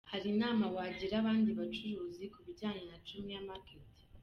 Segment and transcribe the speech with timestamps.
[0.01, 3.85] Q: Hari inama wagira abandi bacuruzi ku bijyanye na Jumia Market?.